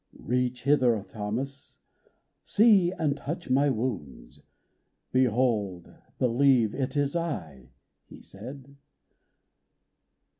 [0.17, 1.77] "Reach hither, Thomas!
[2.43, 4.39] see and touch my wounds.
[5.11, 5.93] Behold!
[6.17, 7.69] believe that it is I,"
[8.09, 8.77] He said.